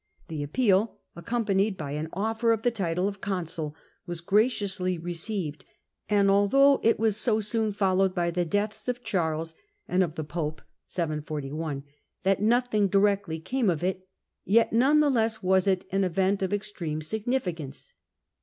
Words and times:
The 0.29 0.41
appeal, 0.41 0.97
accompanied 1.15 1.77
by 1.77 1.91
an 1.91 2.09
offer 2.11 2.51
of 2.51 2.63
the 2.63 2.71
title 2.71 3.07
of 3.07 3.21
consul, 3.21 3.75
was 4.07 4.19
graciously 4.19 4.97
received, 4.97 5.63
and 6.09 6.27
although 6.27 6.79
it 6.81 6.97
was 6.97 7.17
so 7.17 7.39
soon 7.39 7.69
followed 7.71 8.15
by 8.15 8.31
the 8.31 8.43
deaths 8.43 8.87
of 8.87 9.03
Charles 9.03 9.53
and 9.87 10.01
of 10.01 10.15
the 10.15 10.23
pope 10.23 10.63
(741) 10.87 11.83
that 12.23 12.41
nothing 12.41 12.87
directly 12.87 13.39
came 13.39 13.69
of 13.69 13.83
it, 13.83 14.07
yet 14.43 14.73
none 14.73 15.01
the 15.01 15.11
less 15.11 15.43
was 15.43 15.67
it 15.67 15.85
an 15.91 16.03
event 16.03 16.41
of 16.41 16.51
extreme 16.51 17.03
significance. 17.03 17.93